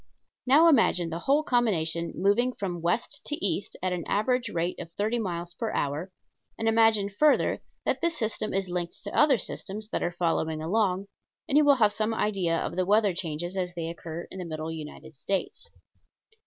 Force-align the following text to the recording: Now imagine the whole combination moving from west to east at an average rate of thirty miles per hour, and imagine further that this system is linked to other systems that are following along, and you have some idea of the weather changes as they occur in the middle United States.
Now 0.47 0.67
imagine 0.67 1.11
the 1.11 1.19
whole 1.19 1.43
combination 1.43 2.13
moving 2.15 2.53
from 2.53 2.81
west 2.81 3.21
to 3.27 3.35
east 3.35 3.77
at 3.83 3.93
an 3.93 4.03
average 4.07 4.49
rate 4.49 4.79
of 4.79 4.91
thirty 4.93 5.19
miles 5.19 5.53
per 5.53 5.71
hour, 5.73 6.11
and 6.57 6.67
imagine 6.67 7.07
further 7.07 7.61
that 7.85 8.01
this 8.01 8.17
system 8.17 8.51
is 8.51 8.67
linked 8.67 9.03
to 9.03 9.15
other 9.15 9.37
systems 9.37 9.89
that 9.89 10.01
are 10.01 10.11
following 10.11 10.59
along, 10.59 11.05
and 11.47 11.55
you 11.55 11.69
have 11.75 11.93
some 11.93 12.15
idea 12.15 12.57
of 12.57 12.77
the 12.77 12.85
weather 12.87 13.13
changes 13.13 13.55
as 13.55 13.75
they 13.75 13.89
occur 13.89 14.23
in 14.31 14.39
the 14.39 14.45
middle 14.45 14.71
United 14.71 15.13
States. 15.13 15.69